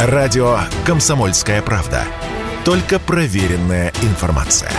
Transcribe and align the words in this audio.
Радио 0.00 0.60
«Комсомольская 0.86 1.60
правда». 1.60 2.04
Только 2.64 3.00
проверенная 3.00 3.92
информация. 4.02 4.70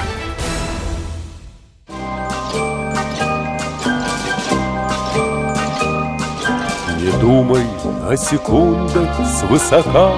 Не 6.98 7.12
думай 7.20 7.66
о 8.10 8.16
секундах 8.16 9.10
свысока 9.28 10.16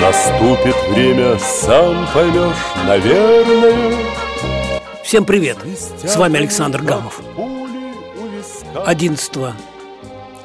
Наступит 0.00 0.76
время, 0.88 1.38
сам 1.38 2.08
поймешь, 2.14 2.56
наверное 2.86 3.94
Всем 5.04 5.26
привет! 5.26 5.58
С 6.02 6.16
вами 6.16 6.38
Александр 6.38 6.80
Гамов 6.80 7.20
11 8.86 9.32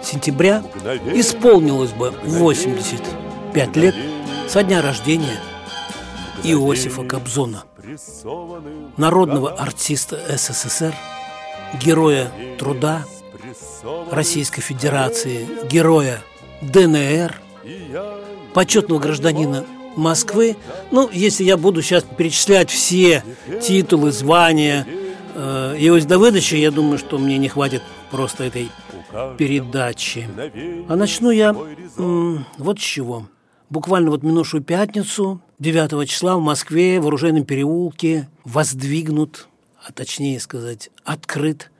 сентября 0.06 0.64
исполнилось 1.14 1.92
бы 1.92 2.14
85 2.24 3.75
лет 3.75 3.96
со 4.48 4.64
дня 4.64 4.82
рождения 4.82 5.39
Иосифа 6.43 7.04
Кобзона, 7.04 7.64
народного 8.98 9.52
артиста 9.52 10.20
СССР, 10.38 10.93
героя 11.82 12.32
труда 12.60 13.04
Российской 14.12 14.62
Федерации, 14.62 15.48
героя 15.68 16.21
ДНР, 16.62 17.36
почетного 18.54 19.00
гражданина 19.00 19.65
Москвы. 19.96 20.56
Ну, 20.92 21.10
если 21.12 21.43
я 21.43 21.57
буду 21.57 21.82
сейчас 21.82 22.04
перечислять 22.04 22.70
все 22.70 23.24
титулы, 23.62 24.12
звания 24.12 24.86
э, 25.36 25.76
Иосифа 25.79 26.10
Давыдовича, 26.10 26.57
я 26.57 26.71
думаю, 26.71 26.98
что 26.98 27.18
мне 27.18 27.37
не 27.37 27.48
хватит 27.48 27.82
просто 28.12 28.43
этой 28.43 28.70
передачи. 29.37 30.27
А 30.87 30.95
начну 30.95 31.32
я 31.32 31.54
вот 31.54 32.80
с 32.80 32.81
чего. 32.81 33.28
Буквально 33.69 34.11
вот 34.11 34.23
минувшую 34.23 34.64
пятницу, 34.64 35.42
9 35.59 36.08
числа 36.08 36.38
в 36.38 36.42
Москве, 36.42 37.00
в 37.00 37.08
Оружейном 37.08 37.45
переулке, 37.45 38.30
воздвигнут, 38.44 39.47
а 39.84 39.92
точнее 39.92 40.39
сказать, 40.39 40.92
открыт 41.03 41.72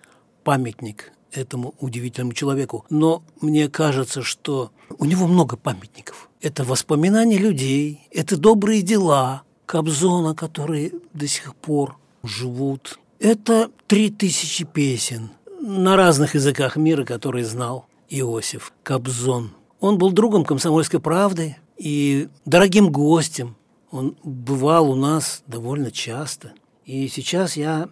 памятник 0.43 1.11
этому 1.31 1.75
удивительному 1.79 2.33
человеку. 2.33 2.85
Но 2.89 3.23
мне 3.41 3.69
кажется, 3.69 4.23
что 4.23 4.71
у 4.97 5.05
него 5.05 5.27
много 5.27 5.57
памятников. 5.57 6.29
Это 6.41 6.63
воспоминания 6.63 7.37
людей, 7.37 8.07
это 8.11 8.37
добрые 8.37 8.81
дела 8.81 9.43
Кобзона, 9.65 10.33
которые 10.33 10.91
до 11.13 11.27
сих 11.27 11.55
пор 11.55 11.97
живут. 12.23 12.99
Это 13.19 13.69
три 13.87 14.09
тысячи 14.09 14.65
песен– 14.65 15.29
на 15.66 15.95
разных 15.95 16.35
языках 16.35 16.75
мира, 16.75 17.03
которые 17.05 17.44
знал 17.44 17.88
Иосиф 18.08 18.71
Кобзон. 18.83 19.52
Он 19.80 19.97
был 19.97 20.11
другом 20.11 20.45
комсомольской 20.45 20.99
правды 20.99 21.57
и 21.75 22.30
дорогим 22.45 22.91
гостем. 22.91 23.55
Он 23.89 24.16
бывал 24.23 24.91
у 24.91 24.95
нас 24.95 25.41
довольно 25.47 25.89
часто. 25.89 26.53
И 26.85 27.07
сейчас 27.07 27.57
я, 27.57 27.89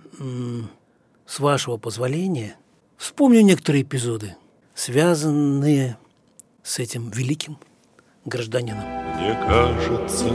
с 1.26 1.40
вашего 1.40 1.78
позволения, 1.78 2.58
вспомню 2.96 3.42
некоторые 3.42 3.82
эпизоды, 3.82 4.36
связанные 4.76 5.98
с 6.62 6.78
этим 6.78 7.10
великим 7.10 7.58
гражданином. 8.24 8.84
Мне 9.18 9.34
кажется 9.48 10.30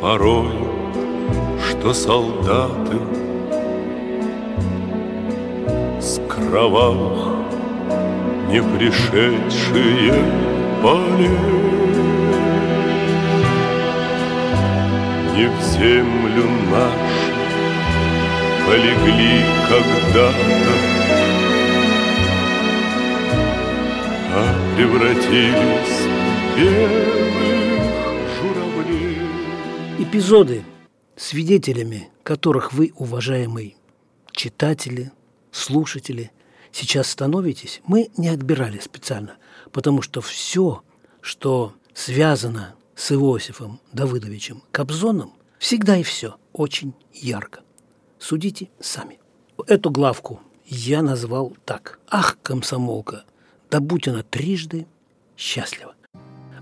порой, 0.00 0.50
что 1.70 1.94
солдаты 1.94 3.25
кровавых 6.36 7.36
не 8.48 8.62
пришедшие 8.62 10.12
полей. 10.82 11.28
Не 15.34 15.48
в 15.48 15.62
землю 15.72 16.44
нашу 16.70 17.36
полегли 18.66 19.44
когда-то, 19.68 20.72
а 24.32 24.76
превратились 24.76 25.98
в 26.52 26.58
белых 26.58 27.36
журавлей. 28.38 29.18
Эпизоды, 29.98 30.64
свидетелями 31.16 32.08
которых 32.26 32.72
вы, 32.72 32.92
уважаемые 32.96 33.76
читатели, 34.32 35.12
слушатели 35.56 36.30
сейчас 36.72 37.08
становитесь, 37.08 37.80
мы 37.86 38.10
не 38.16 38.28
отбирали 38.28 38.78
специально, 38.78 39.36
потому 39.72 40.02
что 40.02 40.20
все, 40.20 40.82
что 41.20 41.74
связано 41.94 42.74
с 42.94 43.12
Иосифом 43.12 43.80
Давыдовичем 43.92 44.62
Кобзоном, 44.72 45.32
всегда 45.58 45.96
и 45.96 46.02
все 46.02 46.36
очень 46.52 46.94
ярко. 47.12 47.60
Судите 48.18 48.70
сами. 48.80 49.18
Эту 49.66 49.90
главку 49.90 50.40
я 50.66 51.02
назвал 51.02 51.56
так. 51.64 52.00
«Ах, 52.08 52.38
комсомолка, 52.42 53.24
да 53.70 53.80
будь 53.80 54.08
она 54.08 54.22
трижды 54.22 54.86
счастлива». 55.36 55.94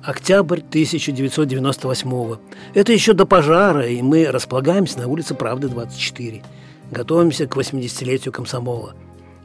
Октябрь 0.03 0.59
1998 0.59 2.37
Это 2.75 2.93
еще 2.93 3.15
до 3.15 3.25
пожара, 3.25 3.89
и 3.89 4.03
мы 4.03 4.27
располагаемся 4.27 4.99
на 4.99 5.09
улице 5.09 5.35
Правды, 5.35 5.69
24. 5.69 6.45
Готовимся 6.91 7.47
к 7.47 7.57
80-летию 7.57 8.33
комсомола. 8.33 8.95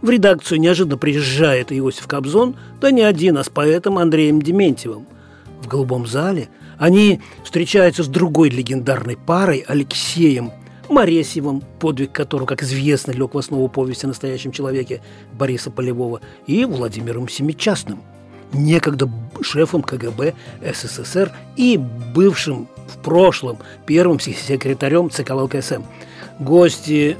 В 0.01 0.09
редакцию 0.09 0.59
неожиданно 0.59 0.97
приезжает 0.97 1.71
Иосиф 1.71 2.07
Кобзон, 2.07 2.55
да 2.79 2.91
не 2.91 3.01
один, 3.01 3.37
а 3.37 3.43
с 3.43 3.49
поэтом 3.49 3.97
Андреем 3.97 4.41
Дементьевым. 4.41 5.07
В 5.61 5.67
голубом 5.67 6.07
зале 6.07 6.49
они 6.77 7.21
встречаются 7.43 8.03
с 8.03 8.07
другой 8.07 8.49
легендарной 8.49 9.17
парой 9.17 9.65
Алексеем 9.67 10.51
Моресьевым, 10.87 11.61
подвиг 11.79 12.13
которого, 12.13 12.47
как 12.47 12.63
известно, 12.63 13.11
лег 13.11 13.33
в 13.33 13.37
основу 13.37 13.67
повести 13.67 14.05
о 14.05 14.07
настоящем 14.07 14.51
человеке 14.53 15.01
Бориса 15.33 15.69
Полевого, 15.69 16.21
и 16.47 16.63
Владимиром 16.63 17.27
Семичастным, 17.27 18.01
некогда 18.53 19.09
шефом 19.41 19.83
КГБ 19.83 20.33
СССР 20.73 21.31
и 21.57 21.77
бывшим 21.77 22.69
в 22.87 22.97
прошлом 23.03 23.59
первым 23.85 24.19
секретарем 24.19 25.09
ЦК 25.09 25.31
ЛКСМ– 25.31 25.83
Гости 26.39 27.17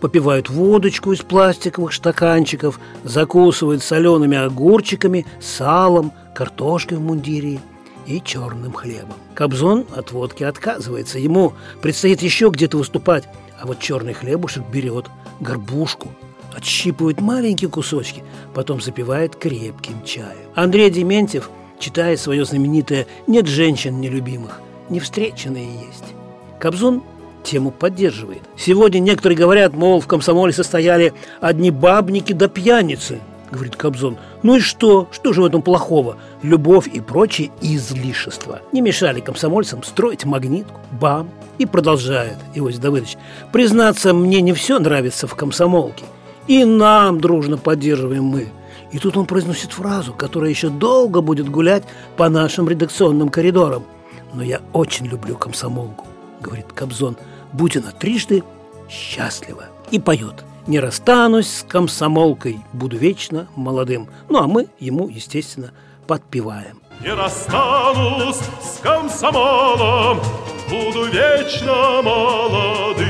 попивают 0.00 0.50
водочку 0.50 1.12
из 1.12 1.20
пластиковых 1.20 1.94
стаканчиков, 1.94 2.80
закусывают 3.04 3.82
солеными 3.82 4.36
огурчиками, 4.36 5.24
салом, 5.40 6.12
картошкой 6.34 6.98
в 6.98 7.00
мундире 7.00 7.60
и 8.06 8.20
черным 8.20 8.72
хлебом. 8.72 9.14
Кобзон 9.34 9.86
от 9.94 10.10
водки 10.10 10.42
отказывается. 10.42 11.18
Ему 11.20 11.52
предстоит 11.80 12.22
еще 12.22 12.48
где-то 12.48 12.76
выступать. 12.76 13.28
А 13.60 13.66
вот 13.66 13.78
черный 13.78 14.14
хлебушек 14.14 14.64
берет 14.72 15.06
горбушку, 15.38 16.08
отщипывает 16.56 17.20
маленькие 17.20 17.70
кусочки, 17.70 18.24
потом 18.54 18.80
запивает 18.80 19.36
крепким 19.36 20.02
чаем. 20.02 20.48
Андрей 20.54 20.90
Дементьев 20.90 21.50
читает 21.78 22.18
свое 22.18 22.44
знаменитое 22.44 23.06
«Нет 23.26 23.46
женщин 23.46 24.00
нелюбимых, 24.00 24.60
не 24.88 24.98
встреченные 24.98 25.66
есть». 25.86 26.14
Кобзон 26.58 27.02
тему 27.42 27.70
поддерживает. 27.70 28.42
Сегодня 28.56 28.98
некоторые 28.98 29.36
говорят, 29.36 29.74
мол, 29.74 30.00
в 30.00 30.06
комсомоле 30.06 30.52
состояли 30.52 31.12
одни 31.40 31.70
бабники 31.70 32.32
да 32.32 32.48
пьяницы, 32.48 33.20
говорит 33.50 33.76
Кобзон. 33.76 34.16
Ну 34.42 34.56
и 34.56 34.60
что? 34.60 35.08
Что 35.12 35.32
же 35.32 35.42
в 35.42 35.44
этом 35.44 35.62
плохого? 35.62 36.16
Любовь 36.42 36.88
и 36.88 37.00
прочие 37.00 37.50
излишества 37.60 38.60
не 38.72 38.80
мешали 38.80 39.20
комсомольцам 39.20 39.82
строить 39.82 40.24
магнитку, 40.24 40.80
бам. 40.92 41.30
И 41.58 41.66
продолжает 41.66 42.38
Иосиф 42.54 42.80
Давыдович. 42.80 43.18
Признаться, 43.52 44.14
мне 44.14 44.40
не 44.40 44.54
все 44.54 44.78
нравится 44.78 45.26
в 45.26 45.34
комсомолке. 45.34 46.04
И 46.46 46.64
нам 46.64 47.20
дружно 47.20 47.58
поддерживаем 47.58 48.24
мы. 48.24 48.48
И 48.92 48.98
тут 48.98 49.16
он 49.16 49.26
произносит 49.26 49.72
фразу, 49.72 50.12
которая 50.12 50.50
еще 50.50 50.68
долго 50.68 51.20
будет 51.20 51.48
гулять 51.48 51.84
по 52.16 52.28
нашим 52.28 52.68
редакционным 52.68 53.28
коридорам. 53.28 53.84
Но 54.32 54.42
я 54.42 54.60
очень 54.72 55.06
люблю 55.06 55.36
комсомолку, 55.36 56.06
говорит 56.40 56.72
Кобзон– 56.72 57.16
будь 57.52 57.76
она 57.76 57.90
трижды 57.92 58.42
счастлива. 58.88 59.66
И 59.90 59.98
поет 59.98 60.44
«Не 60.66 60.78
расстанусь 60.78 61.48
с 61.48 61.62
комсомолкой, 61.62 62.60
буду 62.72 62.96
вечно 62.96 63.48
молодым». 63.56 64.08
Ну, 64.28 64.38
а 64.38 64.46
мы 64.46 64.68
ему, 64.78 65.08
естественно, 65.08 65.72
подпеваем. 66.06 66.80
Не 67.00 67.12
расстанусь 67.14 68.36
с 68.36 68.78
комсомолом, 68.82 70.20
буду 70.68 71.06
вечно 71.06 72.02
молодым. 72.02 73.06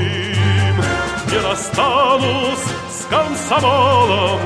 Не 1.29 1.37
расстанусь 1.39 2.63
с 2.89 3.05
комсомолом, 3.09 4.39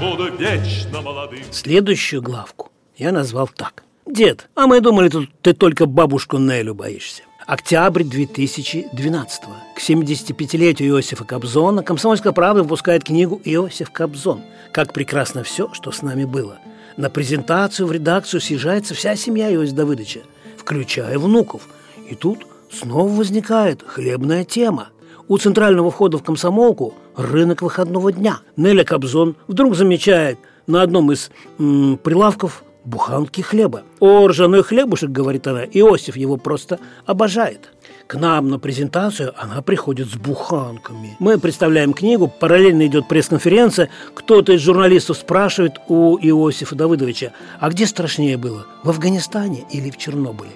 буду 0.00 0.36
вечно 0.36 1.00
молодым. 1.00 1.42
Следующую 1.50 2.22
главку 2.22 2.70
я 2.96 3.10
назвал 3.10 3.48
так. 3.48 3.82
Дед, 4.06 4.50
а 4.54 4.66
мы 4.66 4.80
думали, 4.80 5.08
тут 5.08 5.30
ты 5.40 5.54
только 5.54 5.86
бабушку 5.86 6.36
Нелю 6.36 6.74
боишься. 6.74 7.22
Октябрь 7.46 8.04
2012 8.04 9.42
-го. 9.44 9.76
К 9.76 9.80
75-летию 9.80 10.88
Иосифа 10.88 11.24
Кобзона 11.24 11.82
«Комсомольская 11.82 12.32
правда» 12.32 12.62
выпускает 12.62 13.04
книгу 13.04 13.38
«Иосиф 13.44 13.90
Кобзон. 13.90 14.40
Как 14.72 14.94
прекрасно 14.94 15.42
все, 15.42 15.68
что 15.74 15.92
с 15.92 16.00
нами 16.02 16.24
было». 16.24 16.58
на 16.96 17.10
презентацию 17.10 17.86
в 17.86 17.92
редакцию 17.92 18.40
съезжается 18.40 18.94
вся 18.94 19.16
семья 19.16 19.52
Иосифа 19.52 19.76
Давыдовича, 19.76 20.20
включая 20.56 21.18
внуков. 21.18 21.68
И 22.08 22.14
тут 22.14 22.46
снова 22.70 23.12
возникает 23.12 23.82
хлебная 23.86 24.44
тема. 24.44 24.88
У 25.28 25.36
центрального 25.36 25.90
входа 25.90 26.18
в 26.18 26.22
комсомолку 26.22 26.94
рынок 27.16 27.62
выходного 27.62 28.12
дня. 28.12 28.40
Неля 28.56 28.84
Кобзон 28.84 29.36
вдруг 29.48 29.74
замечает 29.74 30.38
на 30.66 30.82
одном 30.82 31.12
из 31.12 31.30
м, 31.58 31.98
прилавков 32.02 32.62
буханки 32.84 33.40
хлеба. 33.40 33.82
«О, 34.00 34.26
ржаной 34.28 34.62
хлебушек»,— 34.62 35.10
говорит 35.10 35.46
она, 35.46 35.64
Иосиф 35.64 36.16
его 36.16 36.36
просто 36.36 36.78
обожает. 37.06 37.70
К 38.06 38.16
нам 38.16 38.50
на 38.50 38.58
презентацию 38.58 39.32
она 39.36 39.62
приходит 39.62 40.08
с 40.08 40.14
буханками. 40.14 41.16
Мы 41.18 41.38
представляем 41.38 41.94
книгу, 41.94 42.28
параллельно 42.28 42.86
идет 42.86 43.08
пресс-конференция. 43.08 43.88
Кто-то 44.14 44.52
из 44.52 44.60
журналистов 44.60 45.16
спрашивает 45.16 45.80
у 45.88 46.18
Иосифа 46.18 46.74
Давыдовича, 46.74 47.32
а 47.60 47.70
где 47.70 47.86
страшнее 47.86 48.36
было, 48.36 48.66
в 48.82 48.90
Афганистане 48.90 49.64
или 49.70 49.90
в 49.90 49.96
Чернобыле? 49.96 50.50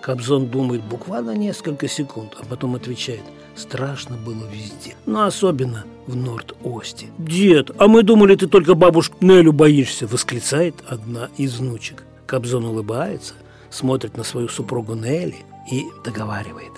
Кобзон 0.00 0.46
думает 0.46 0.82
буквально 0.82 1.32
несколько 1.32 1.86
секунд, 1.86 2.34
а 2.40 2.44
потом 2.44 2.74
отвечает, 2.74 3.22
страшно 3.58 4.16
было 4.16 4.44
везде, 4.50 4.94
но 5.06 5.24
особенно 5.24 5.84
в 6.06 6.16
Норд-Осте. 6.16 7.06
«Дед, 7.18 7.70
а 7.78 7.88
мы 7.88 8.02
думали, 8.02 8.34
ты 8.36 8.46
только 8.46 8.74
бабушку 8.74 9.16
Нелю 9.20 9.52
боишься!»– 9.52 10.06
восклицает 10.08 10.76
одна 10.88 11.28
из 11.36 11.58
внучек. 11.58 12.04
Кобзон 12.26 12.64
улыбается, 12.64 13.34
смотрит 13.70 14.16
на 14.16 14.24
свою 14.24 14.48
супругу 14.48 14.94
Нелли 14.94 15.44
и 15.70 15.84
договаривает. 16.04 16.72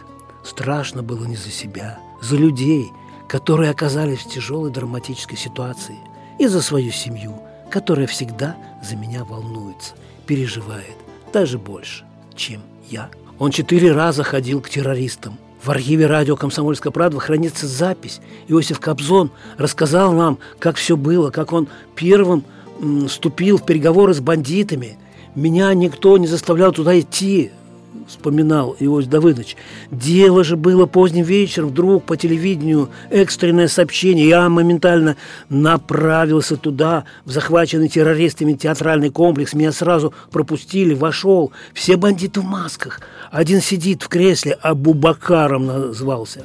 Страшно 0.45 1.03
было 1.03 1.25
не 1.27 1.37
за 1.37 1.51
себя, 1.51 1.99
за 2.23 2.37
людей, 2.37 2.87
которые 3.29 3.71
оказались 3.71 4.21
в 4.21 4.31
тяжелой 4.31 4.71
драматической 4.71 5.37
ситуации, 5.37 5.97
и 6.39 6.47
за 6.47 6.63
свою 6.63 6.91
семью, 6.91 7.41
которая 7.71 8.07
всегда 8.07 8.57
за 8.83 8.97
меня 8.97 9.25
волнуется, 9.25 9.95
переживает, 10.27 10.97
даже 11.33 11.59
больше, 11.59 12.05
чем 12.35 12.63
я. 12.89 13.11
Он 13.39 13.51
четыре 13.51 13.93
раза 13.93 14.23
ходил 14.23 14.61
к 14.61 14.71
террористам. 14.71 15.39
В 15.63 15.71
архиве 15.71 16.07
радио 16.07 16.37
«Комсомольская 16.37 16.91
правда» 16.91 17.19
хранится 17.21 17.67
запись. 17.67 18.21
Иосиф 18.49 18.81
Кобзон 18.81 19.31
рассказал 19.59 20.13
нам, 20.13 20.39
как 20.59 20.77
все 20.77 20.97
было, 20.97 21.31
как 21.31 21.53
он 21.53 21.69
первым 21.95 22.45
вступил 23.09 23.59
в 23.59 23.67
переговоры 23.67 24.15
с 24.15 24.21
бандитами. 24.21 24.97
Меня 25.35 25.73
никто 25.75 26.17
не 26.17 26.27
заставлял 26.27 26.73
туда 26.73 26.99
идти 26.99 27.53
вспоминал 28.09 28.77
Иосиф 28.79 29.11
Давыдович. 29.11 29.57
Дело 29.91 30.45
же 30.45 30.57
было 30.57 30.87
поздним 30.87 31.25
вечером, 31.25 31.69
вдруг 31.71 32.05
по 32.05 32.17
телевидению 32.17 32.91
экстренное 33.11 33.69
сообщение. 33.69 34.29
Я 34.29 34.49
моментально 34.49 35.17
направился 35.49 36.57
туда, 36.57 37.05
в 37.25 37.31
захваченный 37.31 37.89
террористами 37.89 38.55
театральный 38.55 39.11
комплекс. 39.11 39.55
Меня 39.55 39.73
сразу 39.73 40.13
пропустили, 40.31 40.95
вошел. 40.95 41.53
Все 41.73 41.97
бандиты 41.97 42.41
в 42.41 42.45
масках. 42.45 43.01
Один 43.31 43.61
сидит 43.61 44.03
в 44.03 44.09
кресле, 44.09 44.59
а 44.61 44.75
Бубакаром 44.75 45.67
назвался 45.67 46.45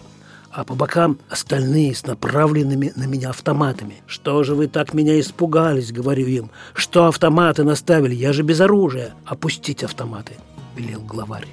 а 0.56 0.64
по 0.64 0.74
бокам 0.74 1.20
остальные 1.30 1.94
с 1.94 2.06
направленными 2.06 2.94
на 2.96 3.04
меня 3.04 3.32
автоматами. 3.32 3.96
«Что 4.08 4.42
же 4.44 4.56
вы 4.56 4.68
так 4.68 4.94
меня 4.94 5.20
испугались?»— 5.20 5.92
говорю 5.92 6.26
им. 6.28 6.50
«Что 6.74 7.08
автоматы 7.08 7.66
наставили? 7.66 8.16
Я 8.16 8.32
же 8.32 8.42
без 8.42 8.62
оружия!» 8.62 9.14
«Опустить 9.26 9.84
автоматы!»– 9.84 10.36
велел 10.76 11.02
главарь. 11.02 11.48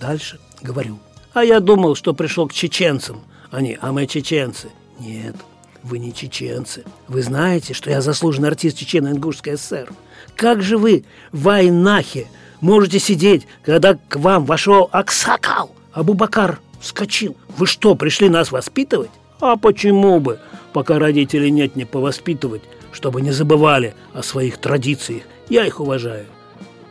Дальше 0.00 0.38
говорю. 0.62 0.98
А 1.32 1.44
я 1.44 1.60
думал, 1.60 1.94
что 1.94 2.14
пришел 2.14 2.48
к 2.48 2.52
чеченцам. 2.52 3.20
Они, 3.50 3.78
а 3.80 3.92
мы 3.92 4.06
чеченцы. 4.06 4.68
Нет, 4.98 5.36
вы 5.82 5.98
не 5.98 6.12
чеченцы. 6.12 6.84
Вы 7.06 7.22
знаете, 7.22 7.74
что 7.74 7.90
я 7.90 8.00
заслуженный 8.00 8.48
артист 8.48 8.78
Чечено-Ингушской 8.78 9.56
ССР. 9.56 9.90
Как 10.36 10.62
же 10.62 10.78
вы 10.78 11.04
в 11.32 11.48
Айнахе 11.48 12.26
можете 12.60 12.98
сидеть, 12.98 13.46
когда 13.62 13.94
к 13.94 14.16
вам 14.16 14.44
вошел 14.44 14.88
Аксакал? 14.92 15.74
Абубакар 15.92 16.60
вскочил. 16.80 17.36
Вы 17.56 17.66
что, 17.66 17.94
пришли 17.94 18.28
нас 18.28 18.52
воспитывать? 18.52 19.10
А 19.40 19.56
почему 19.56 20.20
бы, 20.20 20.40
пока 20.72 20.98
родителей 20.98 21.50
нет, 21.50 21.76
не 21.76 21.84
повоспитывать, 21.84 22.62
чтобы 22.92 23.20
не 23.20 23.30
забывали 23.30 23.94
о 24.12 24.22
своих 24.22 24.58
традициях? 24.58 25.22
Я 25.48 25.66
их 25.66 25.80
уважаю. 25.80 26.26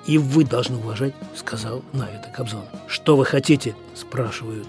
И 0.08 0.18
вы 0.18 0.46
должны 0.46 0.78
уважать, 0.78 1.14
сказал 1.36 1.84
на 1.92 2.10
это 2.10 2.30
Кобзон. 2.34 2.64
Что 2.88 3.18
вы 3.18 3.26
хотите? 3.26 3.76
спрашивают. 3.94 4.68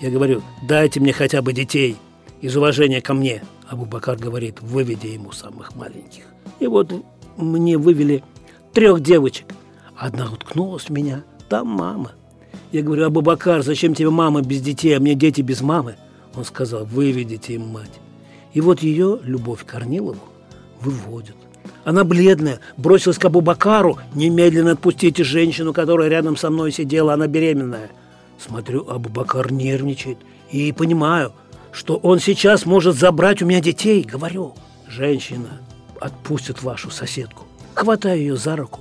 Я 0.00 0.10
говорю, 0.10 0.42
дайте 0.62 1.00
мне 1.00 1.12
хотя 1.12 1.40
бы 1.40 1.54
детей 1.54 1.96
из 2.42 2.54
уважения 2.54 3.00
ко 3.00 3.14
мне. 3.14 3.42
Абу-Бакар 3.68 4.16
говорит, 4.16 4.60
выведи 4.60 5.08
ему 5.08 5.32
самых 5.32 5.74
маленьких. 5.74 6.24
И 6.60 6.66
вот 6.66 6.92
мне 7.36 7.78
вывели 7.78 8.22
трех 8.74 9.00
девочек. 9.00 9.46
Одна 9.96 10.30
уткнулась 10.30 10.84
в 10.84 10.90
меня, 10.90 11.24
там 11.48 11.66
мама. 11.66 12.12
Я 12.70 12.82
говорю, 12.82 13.06
Абу-Бакар, 13.06 13.62
зачем 13.62 13.94
тебе 13.94 14.10
мама 14.10 14.42
без 14.42 14.60
детей, 14.60 14.94
а 14.96 15.00
мне 15.00 15.14
дети 15.14 15.40
без 15.40 15.62
мамы? 15.62 15.96
Он 16.34 16.44
сказал, 16.44 16.84
выведите 16.84 17.54
им 17.54 17.68
мать. 17.68 18.00
И 18.52 18.60
вот 18.60 18.82
ее, 18.82 19.18
Любовь 19.22 19.64
Корнилову, 19.64 20.20
выводят. 20.80 21.36
Она 21.88 22.04
бледная, 22.04 22.60
бросилась 22.76 23.16
к 23.16 23.24
Абу-Бакару. 23.24 23.96
Немедленно 24.12 24.72
отпустите 24.72 25.24
женщину, 25.24 25.72
которая 25.72 26.10
рядом 26.10 26.36
со 26.36 26.50
мной 26.50 26.70
сидела, 26.70 27.14
она 27.14 27.28
беременная. 27.28 27.88
Смотрю, 28.38 28.86
Абу-Бакар 28.86 29.50
нервничает. 29.50 30.18
И 30.50 30.70
понимаю, 30.72 31.32
что 31.72 31.96
он 31.96 32.18
сейчас 32.18 32.66
может 32.66 32.94
забрать 32.94 33.40
у 33.40 33.46
меня 33.46 33.62
детей. 33.62 34.02
Говорю, 34.02 34.54
женщина 34.86 35.62
отпустит 35.98 36.62
вашу 36.62 36.90
соседку. 36.90 37.46
Хватаю 37.72 38.18
ее 38.18 38.36
за 38.36 38.54
руку 38.54 38.80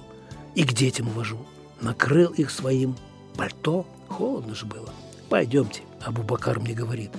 и 0.54 0.66
к 0.66 0.74
детям 0.74 1.08
увожу. 1.08 1.38
Накрыл 1.80 2.32
их 2.32 2.52
своим 2.52 2.98
пальто. 3.38 3.86
Холодно 4.10 4.54
же 4.54 4.66
было. 4.66 4.90
Пойдемте, 5.30 5.80
Абу-Бакар 6.06 6.60
мне 6.60 6.74
говорит. 6.74 7.12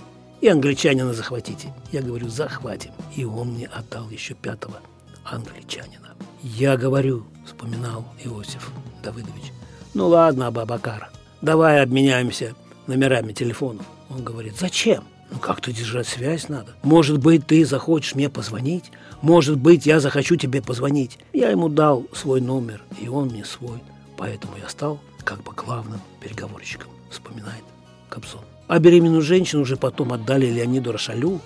И 0.42 0.48
англичанина 0.48 1.14
захватите. 1.14 1.72
Я 1.92 2.02
говорю, 2.02 2.28
захватим. 2.28 2.90
И 3.16 3.24
он 3.24 3.52
мне 3.54 3.68
отдал 3.68 4.10
еще 4.10 4.34
пятого 4.34 4.82
англичанина. 5.30 6.14
«Я 6.42 6.76
говорю»,— 6.76 7.24
вспоминал 7.46 8.04
Иосиф 8.24 8.70
Давыдович, 9.02 9.52
«ну 9.94 10.08
ладно, 10.08 10.46
Абабакар, 10.46 11.10
давай 11.42 11.82
обменяемся 11.82 12.54
номерами 12.86 13.32
телефонов». 13.32 13.86
Он 14.10 14.22
говорит, 14.22 14.54
«Зачем? 14.58 15.04
Ну 15.30 15.38
как-то 15.38 15.72
держать 15.72 16.06
связь 16.06 16.48
надо. 16.48 16.74
Может 16.82 17.18
быть, 17.18 17.46
ты 17.46 17.64
захочешь 17.66 18.14
мне 18.14 18.30
позвонить? 18.30 18.90
Может 19.20 19.58
быть, 19.58 19.84
я 19.84 20.00
захочу 20.00 20.36
тебе 20.36 20.62
позвонить». 20.62 21.18
Я 21.32 21.50
ему 21.50 21.68
дал 21.68 22.06
свой 22.14 22.40
номер, 22.40 22.82
и 23.00 23.08
он 23.08 23.28
мне 23.28 23.44
свой. 23.44 23.80
Поэтому 24.16 24.54
я 24.60 24.68
стал 24.68 25.00
как 25.24 25.42
бы 25.42 25.52
главным 25.52 26.00
переговорщиком, 26.20 26.90
вспоминает 27.10 27.62
Кобзон. 28.08 28.40
А 28.66 28.78
беременную 28.78 29.22
женщину 29.22 29.62
уже 29.62 29.76
потом 29.76 30.12
отдали 30.12 30.46
Леониду 30.46 30.92
Рошалю, 30.92 31.40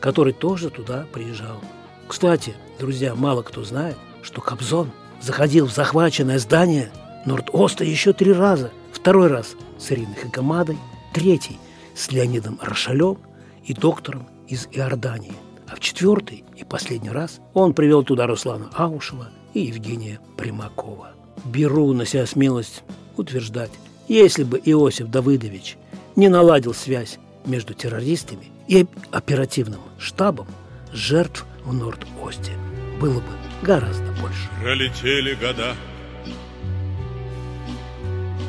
который 0.00 0.32
тоже 0.32 0.70
туда 0.70 1.06
приезжал. 1.12 1.60
Кстати, 2.08 2.54
друзья, 2.78 3.14
мало 3.14 3.42
кто 3.42 3.64
знает, 3.64 3.96
что 4.22 4.40
Кобзон 4.40 4.90
заходил 5.20 5.66
в 5.66 5.72
захваченное 5.72 6.38
здание 6.38 6.90
Норд-Оста 7.24 7.84
еще 7.84 8.12
три 8.12 8.32
раза. 8.32 8.70
Второй 8.92 9.28
раз 9.28 9.54
с 9.78 9.90
Ириной 9.90 10.14
Хакамадой, 10.14 10.78
третий 11.12 11.58
с 11.94 12.12
Леонидом 12.12 12.58
Рошалем 12.62 13.18
и 13.64 13.74
доктором 13.74 14.28
из 14.46 14.68
Иордании. 14.70 15.32
А 15.68 15.74
в 15.74 15.80
четвертый 15.80 16.44
и 16.56 16.64
последний 16.64 17.10
раз 17.10 17.40
он 17.52 17.74
привел 17.74 18.04
туда 18.04 18.26
Руслана 18.26 18.70
Аушева 18.74 19.28
и 19.52 19.60
Евгения 19.60 20.20
Примакова. 20.36 21.10
Беру 21.44 21.92
на 21.92 22.06
себя 22.06 22.26
смелость 22.26 22.84
утверждать, 23.16 23.72
если 24.06 24.44
бы 24.44 24.60
Иосиф 24.64 25.08
Давыдович 25.08 25.76
не 26.14 26.28
наладил 26.28 26.72
связь 26.72 27.18
между 27.44 27.74
террористами 27.74 28.46
и 28.68 28.86
оперативным 29.10 29.80
штабом, 29.98 30.46
жертв 30.92 31.44
в 31.66 31.74
Норд-Осте. 31.74 32.52
Было 33.00 33.20
бы 33.20 33.32
гораздо 33.62 34.12
больше. 34.12 34.48
Пролетели 34.60 35.34
года, 35.34 35.74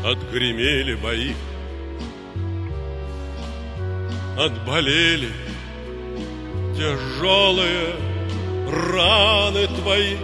отгремели 0.06 0.94
бои, 0.96 1.34
отболели 4.38 5.32
тяжелые 6.76 7.96
раны 8.72 9.68
твои, 9.68 10.18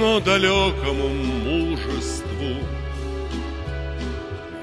но 0.00 0.18
далекому 0.20 1.08
мужеству 1.08 2.56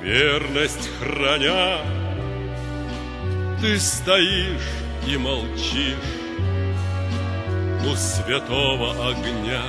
верность 0.03 0.89
храня, 0.99 1.79
ты 3.61 3.79
стоишь 3.79 4.86
и 5.07 5.17
молчишь. 5.17 5.95
У 7.85 7.95
святого 7.95 9.09
огня. 9.09 9.61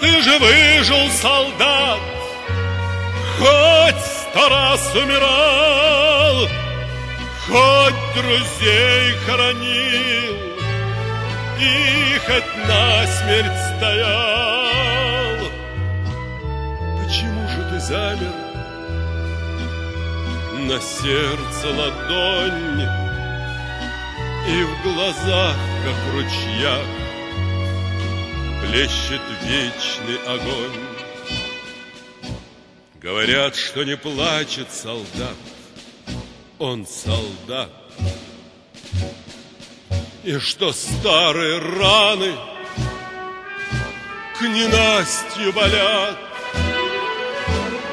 Ты 0.00 0.22
же 0.22 0.38
выжил, 0.38 1.08
солдат, 1.10 2.00
хоть 3.38 4.04
сто 4.04 4.48
раз 4.48 4.94
умирал, 4.96 6.48
хоть 7.46 8.14
друзей 8.16 9.14
хоронил, 9.26 10.36
И 11.60 12.18
хоть 12.26 12.66
насмерть 12.66 13.76
стоял. 13.76 15.48
Почему 16.98 17.48
же 17.48 17.70
ты 17.70 17.78
замер 17.78 18.51
На 20.62 20.80
сердце 20.80 21.70
ладонь 21.70 22.82
И 24.48 24.62
в 24.62 24.82
глазах, 24.84 25.56
как 25.84 25.94
в 25.94 26.14
ручьях 26.14 26.86
Плещет 28.62 29.20
вечный 29.42 30.18
огонь. 30.24 30.80
Говорят, 33.00 33.56
что 33.56 33.82
не 33.82 33.96
плачет 33.96 34.70
солдат 34.70 35.36
Он 36.60 36.86
солдат. 36.86 37.70
И 40.22 40.38
что 40.38 40.72
старые 40.72 41.58
раны 41.58 42.36
К 44.38 44.42
ненастью 44.42 45.52
болят 45.52 46.16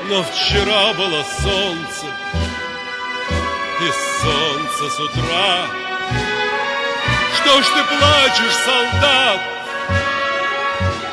Но 0.07 0.21
вчера 0.21 0.93
было 0.93 1.23
солнце 1.41 2.18
И 3.81 3.91
солнце 4.21 4.95
с 4.95 4.99
утра. 4.99 5.67
Что 7.35 7.61
ж 7.61 7.65
ты 7.65 7.83
плачешь, 7.97 8.57
солдат 8.65 9.39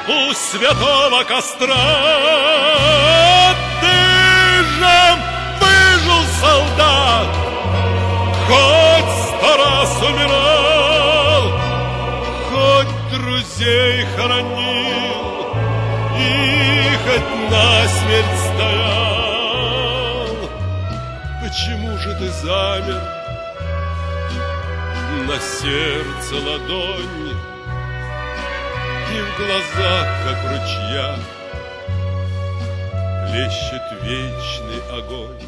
У 0.08 0.34
святого 0.34 1.22
костра? 1.24 1.76
Ты 3.80 3.96
же 4.78 4.98
выжил, 5.60 6.22
солдат 6.40 7.28
Хоть 8.48 9.12
сто 9.28 9.56
раз 9.56 10.02
умирал 10.02 11.06
друзей 13.56 14.04
хоронил 14.16 15.54
И 16.18 16.96
хоть 17.04 17.50
насмерть 17.50 18.40
стоял 18.54 18.95
ты 22.18 22.30
замер 22.30 23.02
На 25.26 25.38
сердце 25.38 26.34
ладонь 26.34 27.36
И 29.12 29.20
в 29.20 29.36
глазах, 29.38 30.06
как 30.24 30.38
в 30.42 30.46
ручьях 30.50 31.18
Плещет 33.30 33.86
вечный 34.02 34.80
огонь 34.98 35.42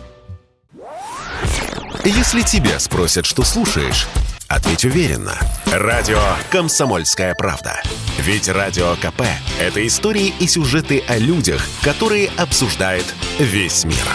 Если 2.04 2.42
тебя 2.42 2.78
спросят, 2.78 3.24
что 3.26 3.44
слушаешь 3.44 4.06
Ответь 4.48 4.86
уверенно. 4.86 5.38
Радио 5.66 6.18
«Комсомольская 6.50 7.34
правда». 7.34 7.82
Ведь 8.20 8.48
Радио 8.48 8.94
КП– 8.96 9.20
это 9.60 9.86
истории 9.86 10.32
и 10.40 10.46
сюжеты 10.46 11.04
о 11.06 11.18
людях, 11.18 11.62
которые 11.82 12.30
обсуждает 12.38 13.04
весь 13.38 13.84
мир. 13.84 14.06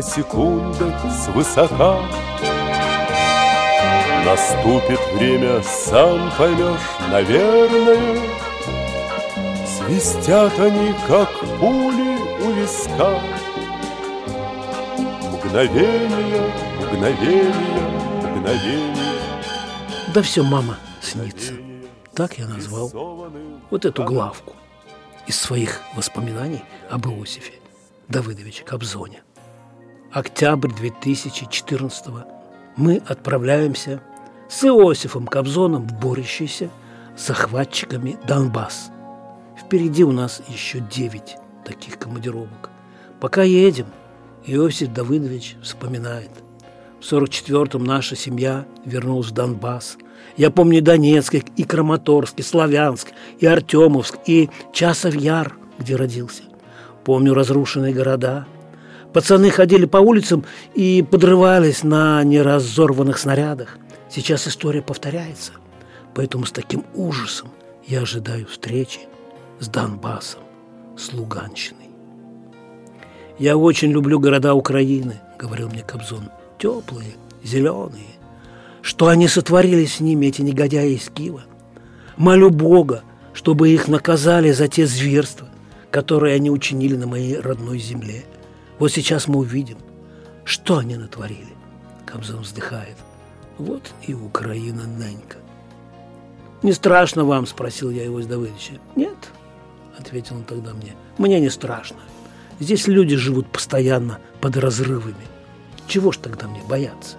О 0.00 0.02
секундах 0.02 0.94
свысока 1.12 2.00
Наступит 4.24 4.98
время, 5.12 5.62
сам 5.62 6.32
поймешь, 6.38 6.80
наверное 7.10 8.18
Свистят 9.66 10.58
они, 10.58 10.94
как 11.06 11.28
пули 11.58 12.16
у 12.40 12.50
виска 12.52 13.20
Мгновение, 15.34 16.50
мгновение, 16.80 17.52
мгновение 18.22 18.96
Да 20.14 20.22
все, 20.22 20.42
мама, 20.42 20.78
снится. 21.02 21.52
Так 22.14 22.38
я 22.38 22.46
назвал 22.46 23.30
вот 23.70 23.84
эту 23.84 24.02
главку 24.04 24.54
из 25.26 25.38
своих 25.38 25.82
воспоминаний 25.94 26.62
об 26.90 27.06
Иосифе 27.06 27.52
Давыдовиче 28.08 28.64
Кобзоне. 28.64 29.22
Октябрь 30.12 30.72
2014 30.72 32.06
мы 32.76 33.02
отправляемся 33.06 34.00
с 34.48 34.64
Иосифом 34.64 35.26
Кобзоном 35.26 35.86
в 35.86 36.00
борющийся 36.00 36.70
с 37.16 37.26
захватчиками 37.26 38.18
Донбасс– 38.26 38.90
Впереди 39.70 40.02
у 40.02 40.10
нас 40.10 40.42
еще 40.48 40.80
девять 40.80 41.36
таких 41.64 41.96
командировок. 41.96 42.70
Пока 43.20 43.44
едем, 43.44 43.86
Иосиф 44.44 44.92
Давыдович 44.92 45.56
вспоминает. 45.62 46.30
В 47.00 47.04
44-м 47.04 47.84
наша 47.84 48.16
семья 48.16 48.66
вернулась 48.84 49.28
в 49.28 49.30
Донбасс. 49.30 49.96
Я 50.36 50.50
помню 50.50 50.82
Донецк, 50.82 51.34
и 51.34 51.62
Краматорск, 51.62 52.40
и 52.40 52.42
Славянск, 52.42 53.12
и 53.38 53.46
Артемовск, 53.46 54.18
и 54.26 54.50
Часов 54.72 55.14
Яр, 55.14 55.56
где 55.78 55.94
родился. 55.94 56.42
Помню 57.04 57.32
разрушенные 57.32 57.94
города. 57.94 58.48
Пацаны 59.12 59.50
ходили 59.50 59.86
по 59.86 59.96
улицам 59.98 60.44
и 60.74 61.04
подрывались 61.08 61.82
на 61.82 62.22
неразорванных 62.22 63.18
снарядах. 63.18 63.78
Сейчас 64.08 64.46
история 64.46 64.82
повторяется. 64.82 65.52
Поэтому 66.14 66.44
с 66.44 66.52
таким 66.52 66.84
ужасом 66.94 67.48
я 67.86 68.02
ожидаю 68.02 68.46
встречи 68.46 69.00
с 69.58 69.68
Донбассом, 69.68 70.40
с 70.96 71.12
Луганщиной. 71.12 71.90
«Я 73.38 73.56
очень 73.56 73.90
люблю 73.90 74.20
города 74.20 74.54
Украины»,— 74.54 75.20
говорил 75.38 75.68
мне 75.68 75.82
Кобзон. 75.82 76.30
«Теплые, 76.58 77.12
зеленые. 77.42 78.18
Что 78.82 79.08
они 79.08 79.28
сотворили 79.28 79.86
с 79.86 80.00
ними, 80.00 80.26
эти 80.26 80.42
негодяи 80.42 80.92
из 80.92 81.08
Киева? 81.08 81.42
Молю 82.16 82.50
Бога, 82.50 83.02
чтобы 83.32 83.70
их 83.70 83.88
наказали 83.88 84.52
за 84.52 84.68
те 84.68 84.86
зверства, 84.86 85.48
которые 85.90 86.36
они 86.36 86.50
учинили 86.50 86.96
на 86.96 87.06
моей 87.06 87.38
родной 87.38 87.78
земле. 87.78 88.24
Вот 88.80 88.90
сейчас 88.90 89.28
мы 89.28 89.38
увидим, 89.38 89.78
что 90.44 90.78
они 90.78 90.96
натворили». 90.96 91.54
Кобзон 92.04 92.40
вздыхает. 92.40 92.96
«Вот 93.58 93.92
и 94.02 94.14
Украина 94.14 94.84
нынька». 94.88 95.36
«Не 96.62 96.72
страшно 96.72 97.24
вам?»– 97.24 97.46
спросил 97.46 97.90
я 97.90 98.04
его 98.04 98.18
из 98.18 98.26
Давыдовича. 98.26 98.74
«Нет, 98.96 99.16
ответил 99.98 100.36
он 100.36 100.42
тогда 100.44 100.74
мне. 100.74 100.94
Мне 101.18 101.38
не 101.40 101.50
страшно. 101.50 101.98
Здесь 102.58 102.86
люди 102.86 103.16
живут 103.16 103.46
постоянно 103.46 104.18
под 104.40 104.56
разрывами. 104.56 105.26
Чего 105.86 106.12
ж 106.12 106.18
тогда 106.18 106.46
мне 106.48 106.62
бояться? 106.68 107.16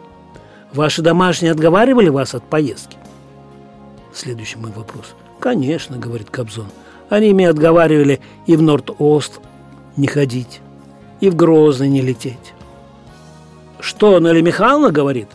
Ваши 0.74 1.02
домашние 1.02 1.52
отговаривали 1.52 2.10
вас 2.10 2.36
от 2.36 2.44
поездки? 2.44 2.98
Следующий 4.14 4.58
мой 4.58 4.72
вопрос. 4.72 5.16
Конечно, 5.40 5.98
говорит 5.98 6.30
Кобзон. 6.30 6.68
Они 7.10 7.34
меня 7.34 7.50
отговаривали 7.50 8.22
и 8.46 8.56
в 8.56 8.62
Норд-Ост 8.62 9.40
не 9.98 10.08
ходить, 10.08 10.62
и 11.22 11.30
в 11.30 11.36
Грозный 11.36 11.88
не 11.88 12.02
лететь. 12.02 12.54
Что, 13.80 14.20
Наля 14.20 14.42
Михайловна 14.42 14.92
говорит? 14.92 15.30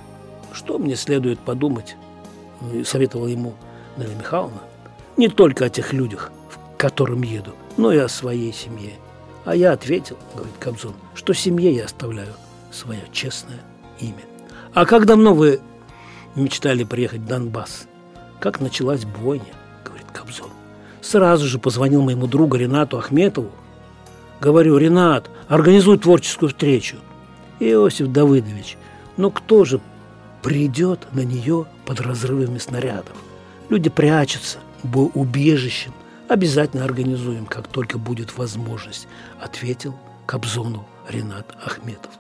Что 0.53 0.79
мне 0.79 0.97
следует 0.97 1.39
подумать? 1.39 1.97
Советовал 2.85 3.27
ему 3.29 3.55
Наля 3.97 4.15
Михайловна. 4.15 4.61
Не 5.17 5.29
только 5.29 5.65
о 5.65 5.71
тех 5.71 5.93
людях, 5.93 6.31
которым 6.77 7.23
еду, 7.23 7.53
но 7.77 7.93
и 7.93 7.99
о 7.99 8.09
своей 8.09 8.53
семье. 8.53 8.93
А 9.45 9.55
я 9.55 9.73
ответил, 9.73 10.19
говорит 10.35 10.55
Кобзон, 10.59 10.95
что 11.15 11.33
семье 11.33 11.73
я 11.73 11.85
оставляю 11.85 12.35
свое 12.73 13.03
честное 13.13 13.61
имя. 14.01 14.25
А 14.75 14.85
как 14.85 15.07
давно 15.07 15.35
вы 15.35 15.61
мечтали 16.35 16.85
приехать 16.85 17.21
в 17.21 17.27
Донбасс? 17.27 17.87
Как 18.41 18.61
началась 18.61 19.05
бойня, 19.05 19.55
говорит 19.85 20.07
Кобзон. 20.13 20.51
Сразу 21.01 21.47
же 21.47 21.59
позвонил 21.59 22.03
моему 22.03 22.27
другу 22.27 22.57
Ренату 22.57 22.99
Ахметову. 22.99 23.51
Говорю, 24.41 24.77
Ренат, 24.79 25.31
организуй 25.49 25.99
творческую 25.99 26.51
встречу. 26.51 26.97
Иосиф 27.59 28.09
Давыдович, 28.09 28.77
ну 29.17 29.31
кто 29.31 29.65
же 29.65 29.81
придет 30.43 31.07
на 31.13 31.21
нее 31.21 31.67
под 31.85 32.01
разрывами 32.01 32.59
снарядов? 32.59 33.17
Люди 33.69 33.89
прячутся 33.89 34.59
в 34.83 35.11
убежищем, 35.15 35.93
Обязательно 36.29 36.85
организуем, 36.85 37.47
как 37.47 37.69
только 37.69 37.99
будет 37.99 38.37
возможность, 38.37 39.07
ответил 39.41 39.95
Кобзону 40.27 40.85
Ренат 41.09 41.47
Ахметов. 41.65 42.11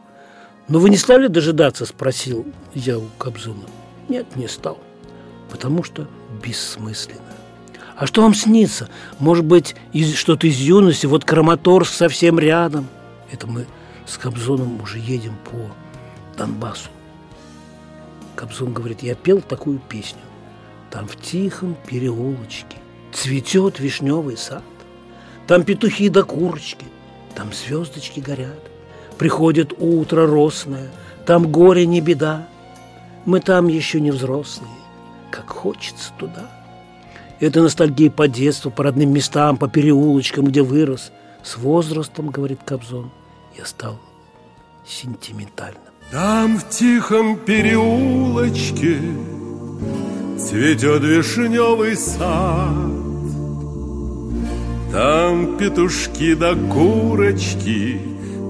Но 0.68 0.78
вы 0.78 0.90
не 0.90 0.96
стали 0.96 1.26
дожидаться, 1.26 1.86
спросил 1.86 2.46
я 2.72 2.98
у 2.98 3.06
Кобзона. 3.18 3.66
Нет, 4.08 4.36
не 4.36 4.46
стал, 4.46 4.78
потому 5.50 5.82
что 5.82 6.06
бессмысленно. 6.42 7.20
А 7.96 8.06
что 8.06 8.22
вам 8.22 8.34
снится? 8.34 8.88
Может 9.18 9.44
быть, 9.44 9.74
что-то 10.14 10.46
из 10.46 10.58
юности, 10.58 11.06
вот 11.06 11.24
Краматорск 11.24 11.92
совсем 11.92 12.38
рядом. 12.38 12.88
Это 13.32 13.46
мы 13.46 13.66
с 14.06 14.18
Кобзоном 14.18 14.80
уже 14.82 14.98
едем 14.98 15.36
по 15.44 15.70
Донбассу. 16.36 16.90
Кобзон 18.34 18.72
говорит, 18.72 19.02
я 19.02 19.14
пел 19.14 19.40
такую 19.40 19.78
песню. 19.78 20.20
Там 20.90 21.08
в 21.08 21.16
тихом 21.16 21.76
переулочке 21.86 22.76
цветет 23.12 23.80
вишневый 23.80 24.36
сад. 24.36 24.62
Там 25.46 25.62
петухи 25.64 26.08
да 26.08 26.22
курочки 26.22 26.86
там 27.36 27.52
звездочки 27.52 28.18
горят. 28.18 28.58
Приходит 29.18 29.74
утро 29.78 30.26
росное, 30.26 30.90
там 31.26 31.52
горе 31.52 31.86
не 31.86 32.00
беда. 32.00 32.48
Мы 33.24 33.40
там 33.40 33.68
еще 33.68 34.00
не 34.00 34.10
взрослые, 34.10 34.70
как 35.30 35.50
хочется 35.50 36.12
туда. 36.18 36.50
Это 37.38 37.62
ностальгия 37.62 38.10
по 38.10 38.28
детству, 38.28 38.70
по 38.70 38.84
родным 38.84 39.12
местам, 39.12 39.56
по 39.56 39.68
переулочкам, 39.68 40.46
где 40.46 40.62
вырос. 40.62 41.12
С 41.42 41.56
возрастом, 41.56 42.28
говорит 42.28 42.60
Кобзон, 42.64 43.10
я 43.56 43.64
стал 43.66 43.98
сентиментальным. 44.86 45.82
Там 46.10 46.58
в 46.58 46.68
тихом 46.68 47.36
переулочке 47.36 48.98
Цветет 50.38 51.02
вишневый 51.02 51.96
сад 51.96 52.76
Там 54.92 55.56
петушки 55.56 56.34
да 56.34 56.54
курочки 56.54 58.00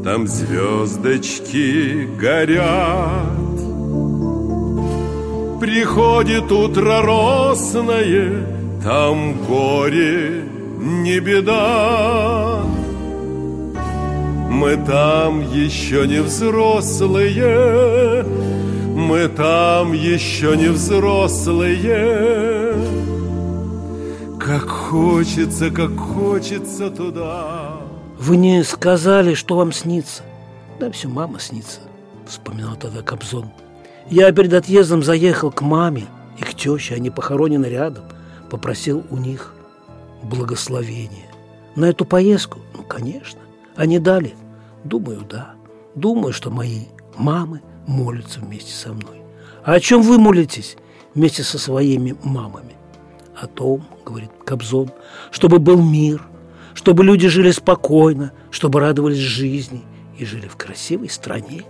Там 0.05 0.26
звездочки 0.26 2.07
горят 2.19 3.25
Приходит 5.61 6.52
утро 6.52 7.00
росное 7.00 8.56
Там 8.87 9.35
горе 9.47 10.45
не 10.78 11.19
беда. 11.19 12.62
Мы 14.49 14.76
там 14.87 15.40
еще 15.40 16.07
не 16.07 16.23
взрослые. 16.23 17.43
Мы 18.95 19.26
там 19.26 19.93
еще 19.93 20.57
не 20.57 20.69
взрослые. 20.69 21.97
Как 24.38 24.69
хочется, 24.69 25.73
как 25.73 25.97
хочется 25.97 26.88
туда. 26.88 27.81
Вы 28.21 28.37
не 28.37 28.62
сказали, 28.62 29.35
что 29.35 29.57
вам 29.57 29.73
снится? 29.73 30.23
Да 30.78 30.93
все 30.93 31.09
мама 31.09 31.40
снится, 31.40 31.81
вспоминал 32.25 32.76
тогда 32.76 33.02
Кобзон. 33.02 33.50
Я 34.11 34.31
перед 34.31 34.52
отъездом 34.52 35.02
заехал 35.02 35.50
к 35.50 35.61
маме 35.62 36.05
и 36.38 36.45
к 36.45 36.55
теще, 36.55 36.95
они 36.95 37.11
похоронены 37.11 37.66
рядом, 37.66 38.05
попросил 38.50 39.05
у 39.11 39.17
них 39.17 39.55
благословения. 40.23 41.31
На 41.75 41.87
эту 41.87 42.05
поездку? 42.05 42.61
Ну, 42.75 42.83
конечно. 42.83 43.41
Они 43.75 43.99
дали? 43.99 44.35
Думаю, 44.85 45.23
да. 45.29 45.55
Думаю, 45.95 46.33
что 46.33 46.50
мои 46.50 46.87
мамы 47.17 47.61
молятся 47.87 48.41
вместе 48.41 48.73
со 48.73 48.93
мной. 48.93 49.23
А 49.65 49.75
о 49.75 49.81
чем 49.81 50.03
вы 50.03 50.19
молитесь 50.19 50.76
вместе 51.15 51.43
со 51.43 51.59
своими 51.59 52.17
мамами? 52.23 52.75
О 53.35 53.47
том, 53.47 53.85
говорит 54.05 54.31
Кобзон, 54.45 54.91
чтобы 55.31 55.59
был 55.59 55.83
мир, 55.83 56.23
чтобы 56.75 57.05
люди 57.05 57.29
жили 57.29 57.50
спокойно, 57.50 58.33
чтобы 58.50 58.81
радовались 58.81 59.19
жизни 59.19 59.83
и 60.19 60.25
жили 60.25 60.49
в 60.49 60.57
красивой 60.57 61.11
стране. 61.11 61.65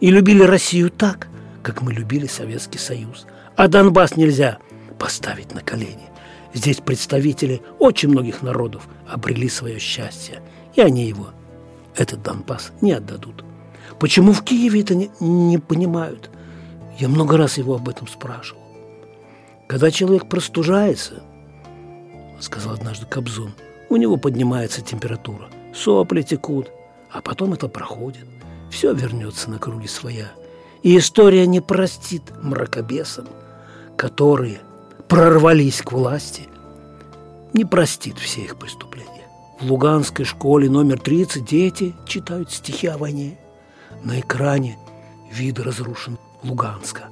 И 0.00 0.10
любили 0.10 0.42
Россию 0.42 0.90
так, 0.90 1.28
как 1.62 1.82
мы 1.82 1.92
любили 1.92 2.26
Советский 2.26 2.78
Союз. 2.78 3.26
А 3.56 3.68
Донбасс 3.68 4.16
нельзя 4.16 4.58
поставить 4.98 5.54
на 5.54 5.62
колени. 5.62 6.09
Здесь 6.52 6.78
представители 6.78 7.62
очень 7.78 8.08
многих 8.08 8.42
народов 8.42 8.88
обрели 9.08 9.48
свое 9.48 9.78
счастье, 9.78 10.42
и 10.74 10.80
они 10.80 11.04
его, 11.06 11.28
этот 11.96 12.22
Донбасс, 12.22 12.72
не 12.80 12.92
отдадут. 12.92 13.44
Почему 13.98 14.32
в 14.32 14.42
Киеве 14.42 14.80
это 14.80 14.94
не, 14.94 15.10
не 15.20 15.58
понимают? 15.58 16.30
Я 16.98 17.08
много 17.08 17.36
раз 17.36 17.58
его 17.58 17.76
об 17.76 17.88
этом 17.88 18.08
спрашивал. 18.08 18.60
Когда 19.68 19.90
человек 19.90 20.28
простужается, 20.28 21.22
сказал 22.40 22.74
однажды 22.74 23.06
Кобзон, 23.06 23.52
у 23.88 23.96
него 23.96 24.16
поднимается 24.16 24.82
температура, 24.82 25.48
сопли 25.74 26.22
текут, 26.22 26.70
а 27.10 27.20
потом 27.20 27.52
это 27.52 27.68
проходит. 27.68 28.26
Все 28.70 28.92
вернется 28.92 29.50
на 29.50 29.58
круги 29.58 29.88
своя. 29.88 30.32
И 30.82 30.96
история 30.96 31.46
не 31.46 31.60
простит 31.60 32.22
мракобесам, 32.42 33.28
которые 33.96 34.60
прорвались 35.10 35.82
к 35.82 35.90
власти, 35.90 36.48
не 37.52 37.64
простит 37.64 38.16
все 38.18 38.42
их 38.42 38.56
преступления. 38.56 39.26
В 39.60 39.70
Луганской 39.72 40.24
школе 40.24 40.70
номер 40.70 41.00
30 41.00 41.44
дети 41.44 41.96
читают 42.06 42.52
стихи 42.52 42.86
о 42.86 42.96
войне. 42.96 43.36
На 44.04 44.20
экране 44.20 44.78
вид 45.32 45.58
разрушен 45.58 46.16
Луганска. 46.44 47.08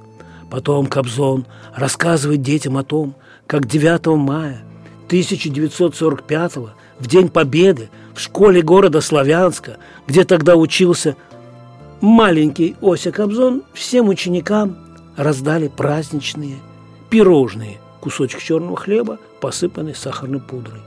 Потом 0.49 0.87
Кобзон 0.87 1.45
рассказывает 1.75 2.41
детям 2.41 2.77
о 2.77 2.85
том, 2.85 3.15
как 3.45 3.67
9 3.67 4.17
мая 4.17 4.61
1945 5.07 6.55
в 6.55 7.07
День 7.07 7.27
Победы 7.27 7.89
в 8.15 8.21
школе 8.21 8.61
города 8.61 9.01
Славянска, 9.01 9.75
где 10.07 10.23
тогда 10.23 10.55
учился 10.55 11.17
маленький 11.99 12.77
Ося 12.79 13.11
Кобзон, 13.11 13.63
всем 13.73 14.07
ученикам 14.07 14.77
раздали 15.17 15.67
праздничные 15.67 16.55
пирожные, 17.09 17.77
кусочек 18.01 18.41
черного 18.41 18.77
хлеба, 18.77 19.19
посыпанный 19.41 19.95
сахарной 19.95 20.39
пудрой. 20.39 20.81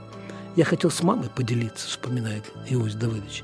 Я 0.55 0.65
хотел 0.65 0.91
с 0.91 1.01
мамой 1.01 1.29
поделиться, 1.35 1.87
вспоминает 1.87 2.43
Иосиф 2.69 2.99
Давыдович, 2.99 3.43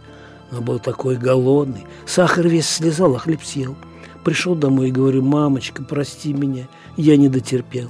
но 0.52 0.62
был 0.62 0.80
такой 0.80 1.18
голодный, 1.18 1.86
сахар 2.06 2.48
весь 2.48 2.68
слезал, 2.68 3.16
а 3.16 3.20
хлеб 3.20 3.44
съел. 3.44 3.76
Пришел 4.24 4.54
домой 4.54 4.90
и 4.90 4.92
говорю, 4.92 5.24
мамочка, 5.24 5.84
прости 5.84 6.34
меня, 6.34 6.68
я 6.98 7.18
не 7.18 7.30
дотерпел. 7.30 7.90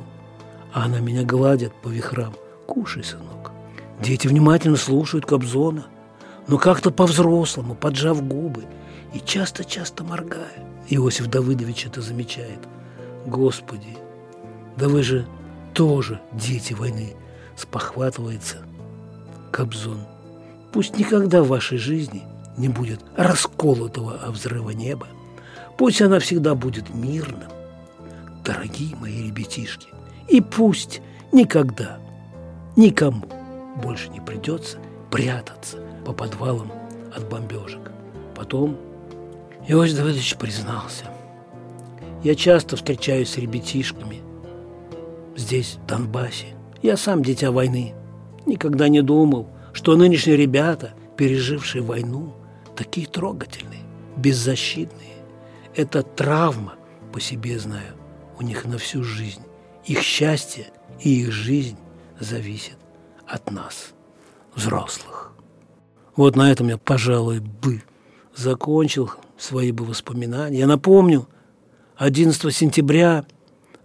А 0.72 0.86
она 0.86 1.00
меня 1.00 1.24
гладит 1.24 1.74
по 1.82 1.90
вихрам. 1.90 2.34
Кушай, 2.68 3.04
сынок. 3.04 3.52
Дети 4.02 4.28
внимательно 4.28 4.78
слушают 4.78 5.26
Кобзона, 5.26 5.88
но 6.48 6.58
как-то 6.58 6.92
по-взрослому, 6.92 7.76
поджав 7.76 8.26
губы 8.26 8.64
и 9.14 9.20
часто-часто 9.20 10.04
моргая. 10.04 10.64
Иосиф 10.88 11.28
Давыдович 11.28 11.88
это 11.88 12.02
замечает. 12.02 12.60
Господи, 13.26 13.98
да 14.78 14.88
вы 14.88 15.04
же 15.04 15.28
тоже 15.74 16.20
дети 16.34 16.74
войны, 16.74 17.14
спохватывается 17.56 18.58
Кобзон. 19.52 20.02
Пусть 20.72 20.98
никогда 20.98 21.42
в 21.42 21.48
вашей 21.48 21.78
жизни 21.78 22.24
не 22.58 22.70
будет 22.70 23.02
расколотого 23.16 24.20
о 24.22 24.32
взрыва 24.32 24.72
неба. 24.72 25.08
Пусть 25.78 26.02
она 26.02 26.20
всегда 26.20 26.56
будет 26.56 26.94
мирным, 26.94 27.50
дорогие 28.44 28.96
мои 28.98 29.28
ребятишки. 29.28 29.88
И 30.28 30.42
пусть 30.42 31.02
никогда 31.32 31.98
никому 32.76 33.26
больше 33.82 34.10
не 34.10 34.20
придется 34.20 34.78
прятаться 35.10 35.78
по 36.06 36.14
подвалам 36.14 36.72
от 37.16 37.28
бомбежек. 37.28 37.92
Потом 38.36 38.78
Иосиф 39.68 39.98
Давыдович 39.98 40.36
признался. 40.38 41.06
Я 42.24 42.36
часто 42.36 42.76
встречаюсь 42.76 43.30
с 43.30 43.38
ребятишками 43.38 44.22
здесь, 45.40 45.78
в 45.82 45.86
Донбассе. 45.88 46.56
Я 46.82 46.98
сам 46.98 47.24
дитя 47.24 47.52
войны. 47.52 47.94
Никогда 48.46 48.88
не 48.88 49.02
думал, 49.02 49.48
что 49.74 49.96
нынешние 49.96 50.38
ребята, 50.38 50.94
пережившие 51.18 51.82
войну, 51.82 52.36
такие 52.76 53.08
трогательные, 53.08 53.82
беззащитные. 54.16 55.18
Это 55.76 56.04
травма, 56.04 56.76
по 57.12 57.20
себе 57.20 57.60
знаю, 57.60 57.96
у 58.40 58.44
них 58.44 58.66
на 58.66 58.78
всю 58.78 59.04
жизнь. 59.04 59.42
Их 59.86 60.02
счастье 60.02 60.68
и 61.02 61.22
их 61.22 61.32
жизнь 61.32 61.78
зависит 62.20 62.78
от 63.28 63.52
нас, 63.52 63.94
взрослых. 64.56 65.34
Вот 66.16 66.36
на 66.36 66.52
этом 66.52 66.68
я, 66.68 66.78
пожалуй, 66.78 67.40
бы 67.40 67.84
закончил 68.36 69.12
свои 69.38 69.72
бы 69.72 69.86
воспоминания. 69.86 70.60
Я 70.60 70.68
напомню, 70.68 71.28
11 71.98 72.56
сентября, 72.56 73.26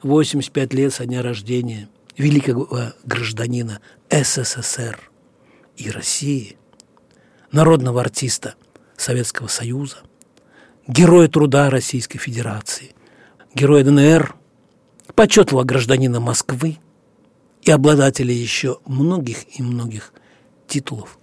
85 0.05 0.75
лет 0.75 0.93
со 0.93 1.07
дня 1.07 1.23
рождения 1.23 1.89
великого 2.17 2.93
гражданина 3.05 3.81
СССР 4.11 5.11
и 5.77 5.91
России, 5.91 6.57
народного 7.51 8.03
артиста 8.03 8.55
Советского 8.97 9.49
Союза, 9.49 9.97
героя 10.87 11.29
труда 11.29 11.71
Российской 11.71 12.19
Федерации, 12.19 12.95
героя 13.55 13.83
ДНР, 13.83 14.37
почетного 15.15 15.65
гражданина 15.65 16.21
Москвы 16.21 16.79
и 17.63 17.71
обладателя 17.71 18.33
еще 18.33 18.79
многих 18.85 19.59
и 19.59 19.63
многих 19.63 20.13
титулов 20.69 21.19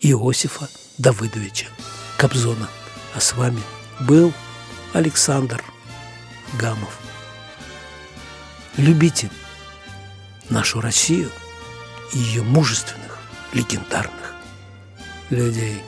Иосифа 0.00 0.68
Давыдовича 0.98 1.66
Кобзона. 2.18 2.68
А 3.14 3.20
с 3.20 3.34
вами 3.34 3.60
был 4.00 4.32
Александр 4.92 5.62
Гамов. 6.60 7.05
Любите 8.76 9.30
нашу 10.50 10.80
Россию 10.80 11.30
и 12.12 12.18
ее 12.18 12.42
мужественных, 12.42 13.18
легендарных 13.52 14.34
людей. 15.30 15.80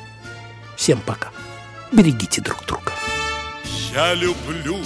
Всем 0.76 1.00
пока. 1.00 1.30
Берегите 1.92 2.40
друг 2.40 2.64
друга. 2.66 2.92
Я 3.92 4.14
люблю 4.14 4.78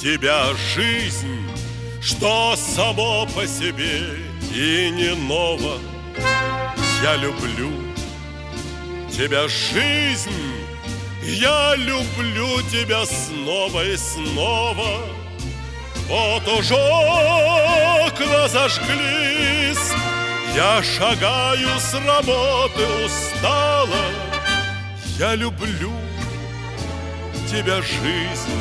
тебя, 0.00 0.46
жизнь, 0.74 1.50
что 2.00 2.56
само 2.56 3.26
по 3.34 3.46
себе 3.46 4.16
и 4.54 4.90
не 4.90 5.14
ново. 5.14 5.78
Я 7.02 7.16
люблю 7.16 7.70
тебя, 9.10 9.46
жизнь 9.48 10.30
Я 11.22 11.76
люблю 11.76 12.60
тебя 12.62 13.06
снова 13.06 13.84
и 13.86 13.96
снова 13.96 15.00
Вот 16.12 16.46
уже 16.46 16.74
окна 16.74 18.46
зажглись 18.46 19.92
Я 20.54 20.82
шагаю 20.82 21.80
с 21.80 21.94
работы 21.94 22.86
устала. 23.06 24.04
Я 25.18 25.34
люблю 25.36 25.90
тебя, 27.50 27.80
жизнь 27.80 28.60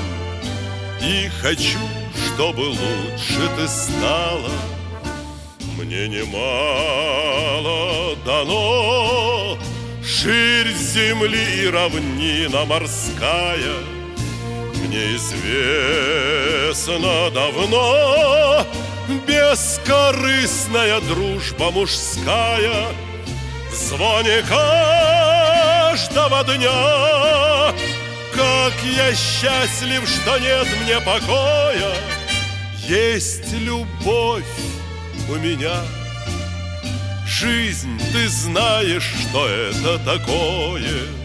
И 1.01 1.27
хочу, 1.41 1.79
чтобы 2.25 2.61
лучше 2.61 3.49
ты 3.57 3.67
стала. 3.67 4.51
Мне 5.77 6.07
немало 6.07 6.35
дано 8.25 9.57
Ширь 10.01 10.71
земли 10.71 11.63
и 11.65 11.67
равнина 11.67 12.63
морская 12.63 14.00
Мне 14.91 15.15
известно 15.15 15.71
давно. 17.31 18.67
Бескорыстная 19.25 20.99
дружба 20.99 21.71
мужская 21.71 22.87
В 23.71 23.73
звоне 23.73 24.43
каждого 24.49 26.43
дня. 26.43 27.73
Как 28.35 28.73
я 28.83 29.15
счастлив, 29.15 30.05
что 30.09 30.37
нет 30.39 30.67
мне 30.83 30.99
покоя 30.99 31.95
Есть 32.85 33.53
любовь 33.53 34.43
у 35.29 35.35
меня— 35.35 35.85
Жизнь, 37.25 37.97
ты 38.11 38.27
знаешь, 38.27 39.09
что 39.21 39.47
это 39.47 39.97
такое 39.99 41.20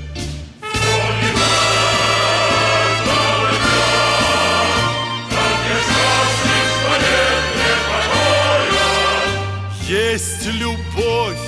Есть 9.88 10.46
любовь 10.46 11.38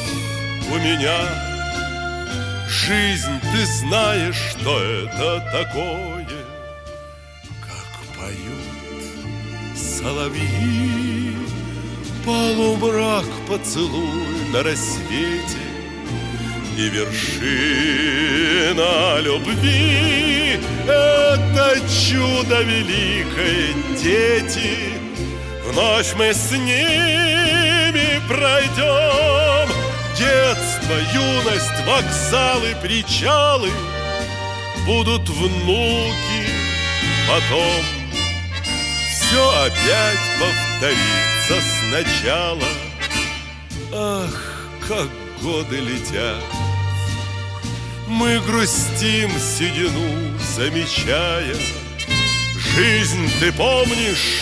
у 0.71 0.77
меня. 0.79 1.19
Жизнь, 2.69 3.41
ты 3.53 3.67
знаешь, 3.67 4.37
что 4.51 4.81
это 4.81 5.41
такое. 5.51 6.25
Как 7.61 7.91
поют 8.17 8.69
соловьи 9.77 11.37
Полумрак 12.25 13.27
поцелуй 13.49 14.53
на 14.53 14.63
рассвете. 14.63 15.59
И 16.77 16.89
вершина 16.91 18.01
любви 19.21 20.61
Это 20.87 21.81
чудо 21.89 22.63
великое, 22.63 23.75
дети. 24.01 24.93
Вновь 25.67 26.15
мы 26.15 26.33
с 26.33 26.53
ними 26.53 27.58
пройдем 28.29 29.69
Детство, 30.19 30.95
юность, 31.15 31.87
вокзалы, 31.87 32.75
причалы. 32.83 33.71
Будут 34.85 35.29
внуки 35.29 36.51
потом. 37.29 37.85
Все 39.13 39.51
опять 39.63 40.19
повторится 40.41 41.69
сначала. 41.79 42.65
Ах, 43.93 44.61
как 44.89 45.09
годы 45.41 45.77
летят. 45.77 46.43
Мы 48.09 48.41
грустим 48.41 49.31
седину, 49.39 50.37
замечая. 50.57 51.55
Жизнь, 52.75 53.31
ты 53.39 53.53
помнишь, 53.53 54.41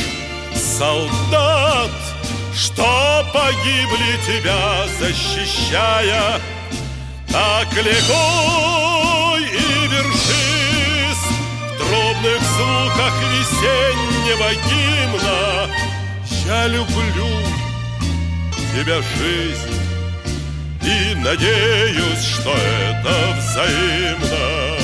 солдат 0.54 1.90
Что 2.56 3.22
погибли 3.34 4.16
тебя, 4.26 4.86
защищая? 4.98 6.40
Так 7.30 7.70
легко 7.74 9.36
и 9.36 9.88
вершись 9.88 11.26
В 11.68 11.78
дробных 11.78 12.40
звуках 12.40 13.12
весеннего 13.30 14.54
гимна. 14.70 15.70
Я 16.46 16.66
люблю 16.68 17.28
тебя 18.72 19.02
жизнь 19.18 19.74
И 20.82 21.14
надеюсь, 21.16 22.24
что 22.24 22.52
это 22.52 23.36
взаимно 23.36 24.76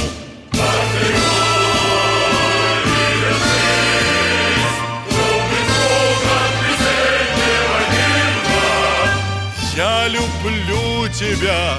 Я 9.82 10.06
люблю 10.06 11.08
тебя, 11.08 11.76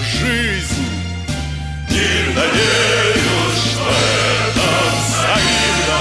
жизнь. 0.00 0.88
И 1.90 2.34
надеюсь, 2.34 3.62
что 3.68 3.88
это 4.48 4.68
взаимно 4.96 5.98